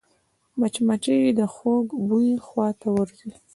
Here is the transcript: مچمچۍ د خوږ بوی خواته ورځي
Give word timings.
مچمچۍ 0.59 1.19
د 1.39 1.41
خوږ 1.53 1.85
بوی 2.07 2.29
خواته 2.45 2.87
ورځي 2.95 3.29